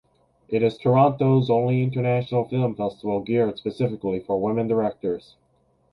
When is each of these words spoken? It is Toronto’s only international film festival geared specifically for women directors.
It 0.49 0.63
is 0.63 0.79
Toronto’s 0.79 1.47
only 1.51 1.83
international 1.83 2.45
film 2.45 2.73
festival 2.73 3.19
geared 3.19 3.59
specifically 3.59 4.19
for 4.19 4.41
women 4.41 4.67
directors. 4.67 5.35